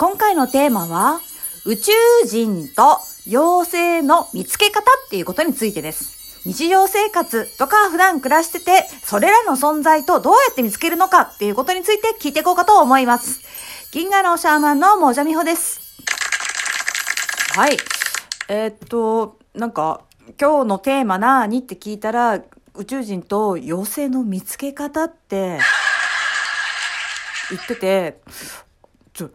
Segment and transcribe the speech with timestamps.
[0.00, 1.20] 今回のテーマは、
[1.66, 1.92] 宇宙
[2.26, 6.40] 人と妖精の見つけ方っていうことについてです。
[6.48, 13.42] 日常生活とか普段暮らしてて、それらの存在とどうやって見つけるのかっていうことについて聞いていこうかと思います。
[13.92, 15.82] 銀河のシャーマンのもじゃみほです。
[17.54, 17.76] はい。
[18.48, 20.04] えーっと、なんか、
[20.40, 22.40] 今日のテーマなにって聞いたら、
[22.74, 25.58] 宇宙人と妖精の見つけ方って、
[27.50, 28.22] 言ってて、
[29.12, 29.30] ちょ、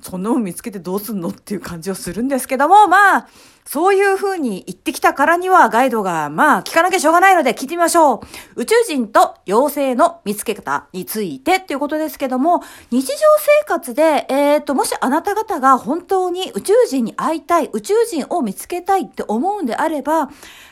[0.00, 3.28] そんなの見つけてどうすんのっていう感じをするんですけども、まあ、
[3.64, 8.20] そういう風に言ってきたからにはガイドが、まあ、聞かなきゃしょうがないので聞いてみましょう。
[8.56, 20.28] 宇宙人と妖精の見つけ方についてっていうことですけども、日常生活で、えっ、と、もしあなた方が本当に宇宙人に会いたい、宇宙人を見つけたいって思うんであれば、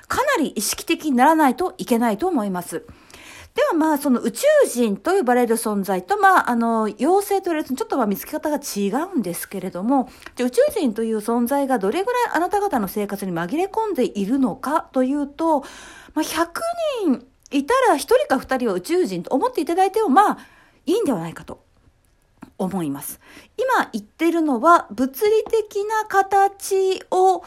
[0.08, 2.84] かなり意識的にならないといけないと思います。
[3.54, 15.66] ではまあ、その宇宙人と呼ばれる存在と、まあ、あの、妖精と言われるとちょっとまあ見つけ方が違うんですけれども、じゃ宇宙人という存在がどれぐらいあなた方の生活に紛れ込んでいるのかというと、ま
[16.16, 16.48] あ、100
[17.04, 20.38] 人いたら1人か2人は宇宙人と思っていただいても、まあ、
[20.86, 21.62] いいんではないかと
[22.56, 23.20] 思います。
[23.58, 27.44] 今言ってるのは、物理的な形を、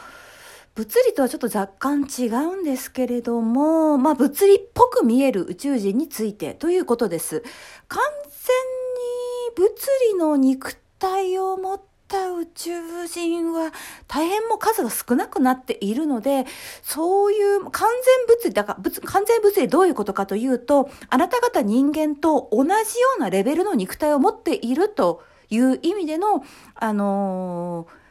[0.76, 7.42] 物理とはちょっと若干違うんですけれども、まあ物理っぽく見える宇宙人についてということです。
[7.88, 9.74] 完全に物
[10.12, 13.72] 理の肉体を持った宇宙人は
[14.06, 16.44] 大変も数が少なくなっているので、
[16.82, 17.88] そういう完
[18.28, 22.74] 全物理、だから物完全物理どういうことかというと、あなた方人間と同じよ
[23.16, 28.05] うなレベルの肉体を持っているという意味での、あのー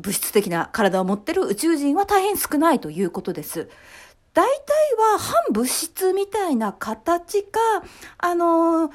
[0.00, 3.68] 物質的な体を持ってる宇宙人は大変少ないということです。
[4.32, 4.52] 大体
[5.12, 7.60] は反物質みたいな形か、
[8.18, 8.90] あの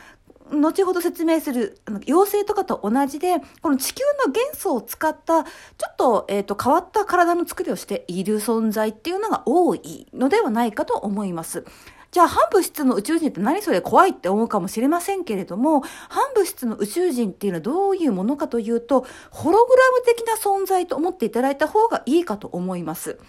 [0.51, 5.49] 後ほど説明する妖精とかと同じで、この地球の元素を使った、ちょ
[5.89, 11.65] っと、えっ、と、変わった体の作りをしている存在っていうのが多いのではないかと思います。
[12.15, 23.19] じゃあ、反物質の宇宙人って何それ怖いって思うかもしれませんけれども、反物質の宇宙人っていうのはどういうものかというと、ホログラム的な存在と思っていただいた方がいいかと思います。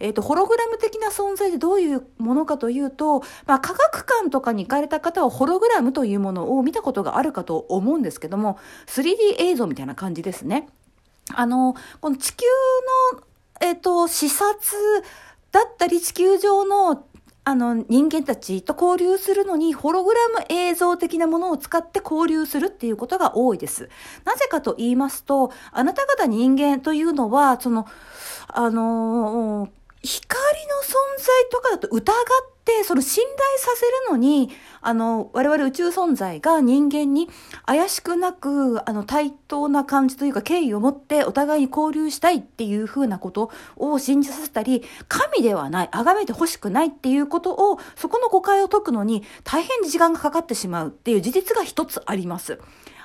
[0.00, 8.58] えっ、と、ホログラム的な存在でどういうものかというと、まあ、科学館とかに行かれた方はホログラムというものを見たことがあるかと思うんですけども、
[8.88, 10.66] 3D 映像みたいな感じですね。
[11.32, 12.44] あの、この地球
[13.12, 13.22] の、
[13.60, 14.56] えっ、と、視察
[15.52, 17.04] だったり、地球上の
[17.44, 23.88] あの、人間たちと交流するのに、ホログラム映像的なものを使って交流するっていうことが多いです。
[24.24, 27.86] なぜかと言いますと、あなた方人間というのは、その、
[28.46, 29.68] あの
[30.02, 34.50] 光の存在とかだと疑って、その信頼させるのに、
[34.80, 37.28] あの、我々宇宙存在が人間に
[37.66, 52.58] 怪しくなく、あの、対等な感じというか敬意を持ってお互いに交流したいっていうふうなことを信じさせたり、神ではない、崇めて欲しくないっていうことを、そこの誤解を解くのに大変時間がかかってしまうっていう事実が一つあります。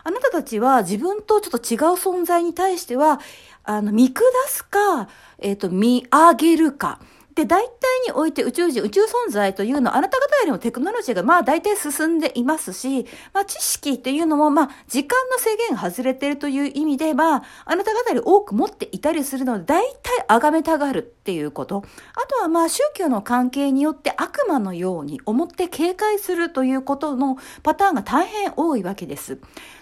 [0.03, 3.19] あなたたちは自分とちょっと違う存在に対しては、
[3.63, 7.01] あの、見下すか、えっ、と、見上げるか。
[7.37, 7.71] で、大体
[8.07, 21.83] において宇宙人、宇宙存在というのは、あなた方よりもテクノロジーがまあ大体進んでいますし、まあ知識っていうのもまあ時間の制限外れてるという意味で、まああなた方より多く持っていたりするので、大体崇めたがるっていうこと。
[22.15, 29.37] あとはまあ宗教の関係によって悪魔のように思って警戒するということのパターンが大変多いわけです。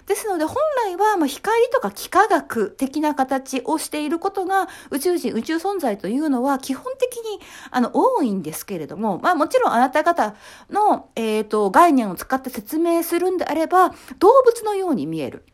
[0.06, 7.40] ですので本来はまあ光とか幾何学的な形をしていることが宇宙人、宇宙存在というのは基本的に
[7.70, 10.34] あの多いんですけれども、まあもちろんあなた方
[10.70, 15.44] の、えっ、と概念を使って説明するんであれば動物のように見える。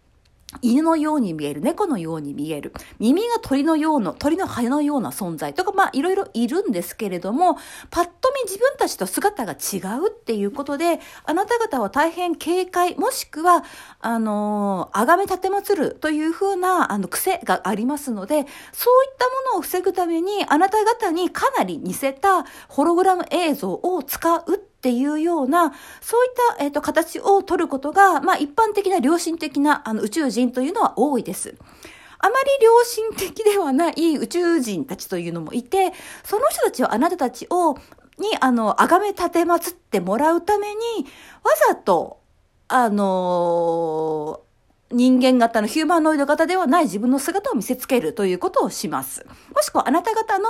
[0.60, 7.56] 犬のように見える、猫のように見える、耳が鳥のような、鳥の羽のような存在とか、まあいろいろいるんですけれども、
[7.90, 13.64] パッと見自分たちと姿が違うっていうことで、あなた方は大変警戒、もしくは、
[14.00, 18.46] あのー、崇め立てまつるというふうな、あの、癖がありますので、そういっ
[19.18, 31.54] たものを防ぐために、あなた方にかなり似せたホログラム映像を使うってっていうような、そういった、えっ、と、形を取ることが、まあ、一般的な良心的な、あの、宇宙人というのは多いです。
[32.18, 35.92] あまり良心的ではない宇宙人たちというのもいて、
[36.24, 37.74] その人たちをあなたたちを、
[38.18, 40.74] に、あの、あがめ立てまつってもらうために、
[41.44, 42.18] わざと、
[42.66, 44.40] あの
[44.92, 49.26] 人間型のヒューマノイド型ではない自分の姿を見せつけるということをします。
[49.54, 50.44] もしくはあなた方の、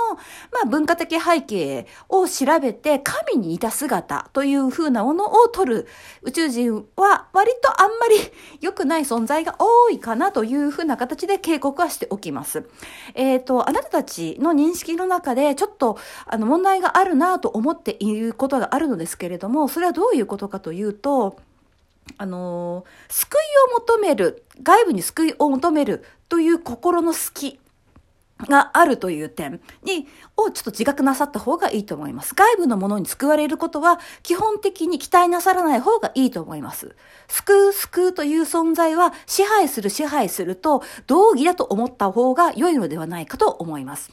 [0.51, 5.87] まあ、文化的背景を調べて神に似た姿という風なものを取る
[6.21, 8.15] 宇宙人は割とあんまり
[8.61, 12.67] 良くない存在が多いかなという風な形で警告はしておきます。
[13.15, 21.37] えっ、ー、と、あなたたちの認識の中でちょっとあの問題があるなと思っていることがあるのですけれども、それはどういうことかというと、
[22.17, 23.39] あの救い
[23.75, 27.59] を求める、外部に救いを求めるという心の隙
[28.43, 30.07] があるという点に、
[30.37, 32.33] をちょっと自覚なさった方がいいと思います。
[32.35, 36.95] 外部のものに救われることは基本的に期待なさらない方がいいと思います。
[37.27, 44.11] 救う救うという存在は支配する支配すると同義だと思った方が良いのではないかと思います。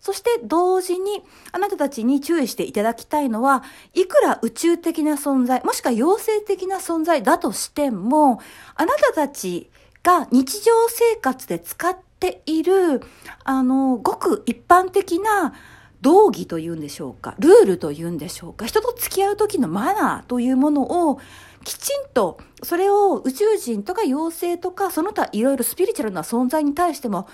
[0.00, 1.22] そして同時に
[1.52, 3.62] あなたたちに注意していただきたいのは、
[3.94, 8.40] いくら宇宙的な存在、もしくは妖精的な存在だとしても、
[8.76, 9.70] あなたたち
[10.02, 13.02] が日常生活で使ってている、
[13.44, 15.54] あの、ごく一般的な
[16.00, 21.18] 道義というんでしょうか、ルールというんでしょうか、人と付き合う時のマナーというものを
[21.64, 27.28] きちんとそれを宇宙人とか妖精とかその他いろいろスピリチュアルな存在に対しても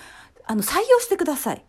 [0.45, 1.63] あの採用してください。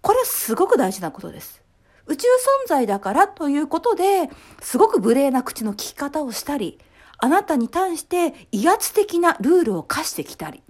[0.00, 1.62] これはすごく大事なことです。
[2.06, 2.26] 宇宙
[2.64, 4.28] 存在だからということで、
[4.60, 6.80] すごく無礼な口の聞き方をしたり、
[7.18, 10.64] あなたに対して威圧的なルールを課してきたり、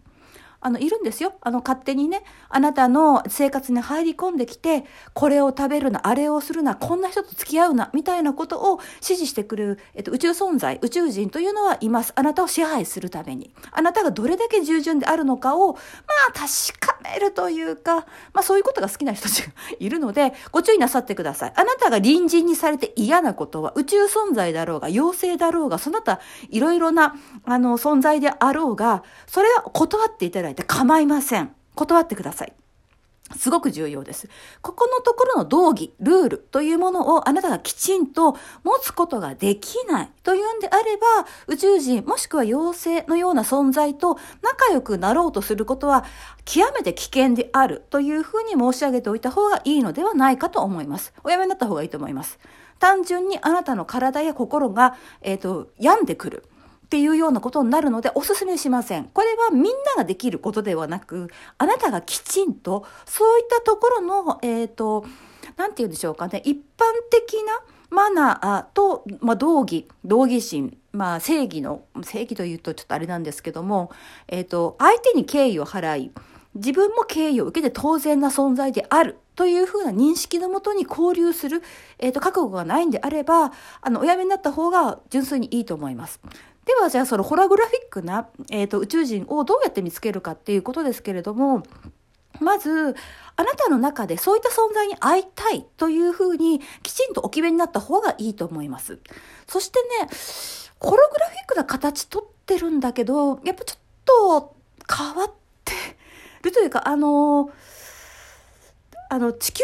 [0.62, 1.34] あの、いるんですよ。
[1.40, 12.12] あの、勝手にね、あなたの生活に入り込んできて、これを食べるな、あれをするな、こんな人と付き合うな、みたいなことを指示してくる、えっと、宇宙存在、宇宙人というのはいます。
[12.14, 13.52] あなたを支配するために。
[13.72, 15.78] あなたがどれだけ従順であるのかを、ま
[16.30, 17.96] あ、確かめるというか、
[18.32, 21.52] まあ、そういうことが好きな人たちが いるので、ご注意なさってください。
[21.56, 26.20] あなたが隣人にされて嫌なことは、宇宙存在だろうが、妖精だろうが、その他、
[26.50, 31.54] いろいろな、あの、存在であろうが、それは断っていただいて構いません。
[31.74, 32.52] 断ってください。
[33.36, 34.28] すごく重要です。
[34.60, 41.06] ここのところの道義、ルールというものをあなたがきちんと持つことができないというんであれば、
[41.46, 46.04] 宇宙人もしくは妖精のような存在と仲良くなろうとすることは
[46.44, 51.14] 極めて危険であるというふうに申し上げておいた方がいいのではないかと思います。
[51.24, 52.38] おやめになった方がいいと思います。
[52.78, 56.44] 単純にあなたの体や心が、えっ、ー、と、病んでくる。
[56.92, 59.04] っていうようなことになるのでお勧めしません。
[59.14, 65.06] これはみんなができることではなく、あなたがきちんとそういったところの、えっ、ー、と、
[65.56, 66.60] なんて言うんでしょうかね、一般
[67.10, 73.90] 的なマナーと、まあ、道義、道義心、まあ、正義の、正義というとちょっとあれなんですけども、
[74.28, 76.10] えっ、ー、と、相手に敬意を払い、
[76.54, 81.62] 自分も敬意を受けて当然な存在であるというふうな認識のもとに交流する、
[81.98, 86.20] えっ、ー、と、覚悟がないんであれば、あの、おやめになった方が純粋にいいと思います。
[86.66, 91.64] ではじゃあそのホラグラフィックな、えーと、宇宙人をどうやって見つけるかっていうことですけれども
[92.40, 92.94] まず
[93.36, 98.98] あなたの中でそういった存在に会いたいというふうにきちんとお決めになった方がいいと思います。
[99.46, 100.08] そしてね
[100.80, 104.56] ホログラフィックな形とってるんだけどやっぱちょっと
[104.92, 105.32] 変わっ
[105.64, 105.72] て
[106.42, 107.81] るというかあのー
[109.12, 109.62] あの、地球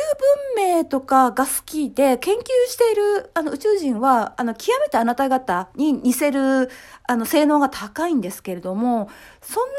[0.58, 6.68] 文明とかが好きで研究しているあの宇宙人は、あの、極めてあなた方に似せる、
[7.06, 9.08] あの、性能が高いんですけれども、
[9.40, 9.78] そんなに、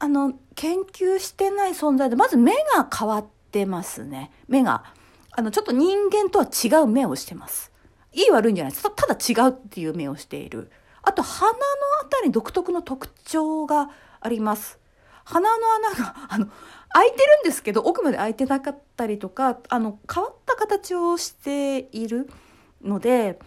[0.00, 4.32] あの、研究してない存在で、まず目が変わってますね。
[4.48, 4.84] 目が。
[5.30, 7.72] あの、ちょっと人間とは違う目をしてます。
[8.12, 8.82] いい悪いんじゃないです。
[8.82, 10.70] ただ違うっていう目をしている。
[11.00, 11.58] あと、鼻の
[12.02, 13.88] あたり独特の特徴が
[14.20, 14.78] あります。
[15.24, 16.48] 鼻の穴が、あの、
[16.96, 22.30] 開いてるんですけど奥まで開いてなかったりとかあの変わった形をしている
[22.82, 23.38] ので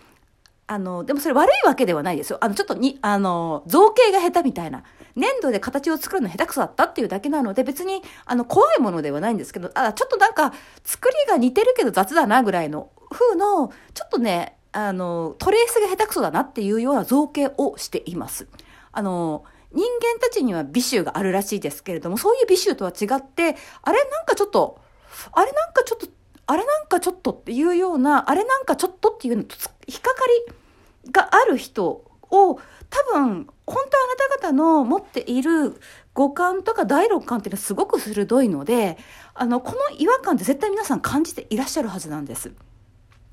[0.67, 2.37] あのでもそれ悪いわけではないですよ。
[2.41, 4.83] あのちょっとにあの造形が下手みたいな
[5.15, 10.53] 粘土で形を作るの下手くそだったっていうだけなので別にあの怖いものではないんですけどあちょっとなんか
[10.83, 18.47] 作りが似てるけど雑だなぐらいの風のちょっとねあのトレースが下手くそだなっていうような造形をしています。
[18.91, 24.79] あの人間たちには美醜があるらしいですけれども、そういう美醜とは違って、あれなんかちょっと、
[25.31, 26.07] あれなんかちょっと、
[26.47, 29.55] あれなんかちょっとっていうような、あれなんかちょっとっていうのと
[29.87, 30.21] 引っかか
[31.05, 31.85] りがある人
[32.31, 32.59] を、
[32.89, 33.85] 多分、本当あな
[34.41, 35.79] た方の持っている
[36.15, 38.97] 五感とか第六感っていうのはすごく鋭いので、
[39.35, 42.51] あの、この違和感って絶対皆さん感じていらっしゃるはずなんです。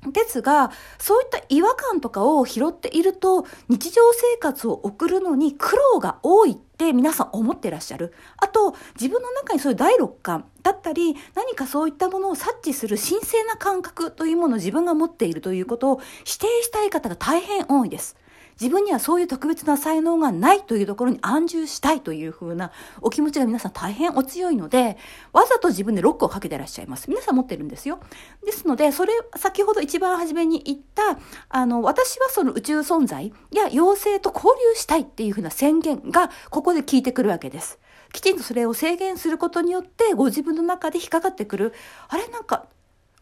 [0.05, 8.13] ですが、そういった違和感とかを拾っていると、日常生活を送るのに苦労が多いって皆さん思ってらっしゃる。
[8.37, 18.15] あと、自分の中にそういう第六感だったり、何かそういったものを察知する神聖な感覚というものを自分が持っているということを否定したい方が大変多いです。
[18.59, 22.71] 自分にはそういう特別な才能がないというところに安住したいというふうな
[23.01, 24.97] お気持ちが皆さん大変お強いので、
[25.33, 27.09] わざと自分でロックをかけてらっしゃいます。
[27.09, 27.99] 皆さん持ってるんですよ。
[28.45, 37.79] ですので、それ、先ほど一番初めに言った、あの、私はその宇宙存在や妖精と交流したいっていうふうな宣言が、ここで効いてくるわけです。
[38.13, 41.73] きちんとそれを制限することによって、ご自分の中で引っかかってくる、
[42.07, 42.65] あれなんか、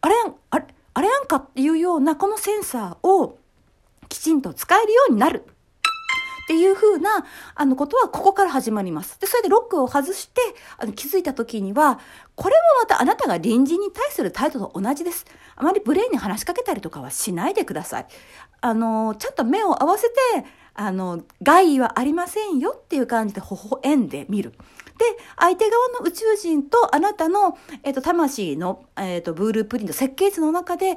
[0.00, 0.14] あれ、
[0.50, 3.38] あれ、あれなんかっていうようなこのセンサーを
[4.08, 5.44] きちんと使えるようになる
[6.46, 9.18] っていう風な、あの、ことはここから始まります。
[9.20, 10.40] で、それでロックを外して、
[10.78, 11.98] あの、気づいた時には、
[12.36, 15.24] これもまたあなたが隣人に対する態度と同じです。
[15.56, 18.06] あまりブレーンに話しかけたりとかはしないでください。
[18.60, 20.14] あの、ちゃんと目を合わせて、
[20.74, 24.52] あの、害意はありませんよっていう感じで微笑んでみる。
[24.98, 25.04] で、
[25.38, 30.96] 相手側の宇宙人とあなたの、えっ、と、魂の、えっ、と、ブーループリント設計図の中で会う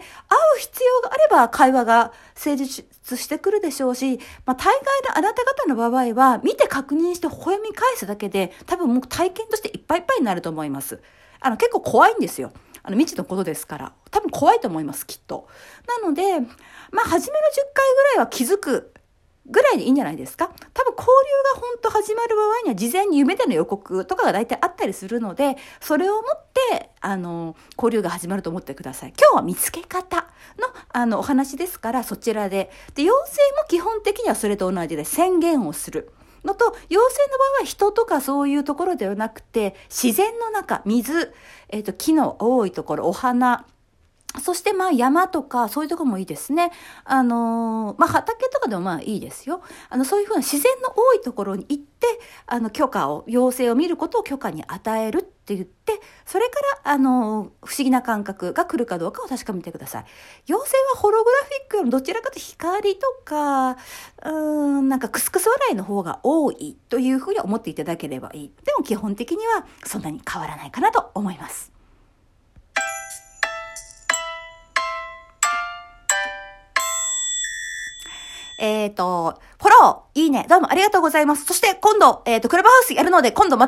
[0.59, 2.85] 必要があれば会話が成立
[3.17, 11.01] してくるでしょうし、まあ、大概のあなた方の場合は、見て確認して微笑み返すだけで、多分もう体験としていっぱいいっぱいになると思います。
[11.41, 12.51] あの、結構怖いんですよ。
[12.83, 13.93] あの、未知のことですから。
[14.11, 15.47] 多分怖いと思います、きっと。
[16.01, 16.39] なので、
[16.91, 18.93] まあ、初めの10回ぐらいは気づく
[19.49, 20.47] ぐらいでいいんじゃないですか？
[20.47, 21.07] 多分交
[21.53, 29.13] 流が本当始まる場合には事前に夢での予告とかが大体あったりするので、それをもって、あの、交流が始まると思ってください。
[29.17, 30.23] 今日は見つけ方の、
[30.89, 32.69] あの、お話ですから、そちらで。
[32.93, 36.11] で、妖精も基本的にはそれと同じで宣言をする。
[36.45, 41.33] のと、妖精の場合は人とかそういうところではなくて、自然の中、水、
[41.69, 43.65] えっ、ー、と、木の多いところ、お花、
[44.38, 46.71] そしてまあ山とかそういうとこもいいですね。
[47.03, 49.62] あのー、まあ畑とかでもまあいいですよ。
[49.89, 52.07] あのそういうふうな自然の多いところに行って、
[52.45, 60.05] あの許可を、妖精を見ることを許可に与えるって言って、それからあのー、不思議な感覚が来るかどうかを確かめてください。
[60.48, 68.53] 妖精はホログラフィックよりもどちらかと光とか、うーん、なんかクスクス笑いの方が多いというふうに思っていただければいい。
[68.63, 71.78] でも基本的にはそんなに変わらないかなと思います。
[78.59, 81.45] えっ、ー、と、フォロー、いいね、どうもありがとうございます。
[81.45, 83.67] そして今度、えっ、ー、と、クラブハウスやるので、今度ま